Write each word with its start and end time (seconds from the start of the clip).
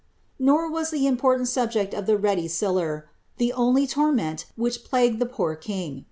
"Nor 0.49 0.67
was 0.71 0.89
the 0.89 1.05
important 1.05 1.47
subject 1.47 1.93
of 1.93 2.07
the 2.07 2.17
"ready 2.17 2.47
siller" 2.47 3.07
ihe 3.39 3.51
nnlv 3.53 3.87
tor 3.91 4.11
ment 4.11 4.45
which 4.55 4.83
plagued 4.83 5.19
the 5.19 5.27
poor 5.27 5.53
king. 5.55 5.99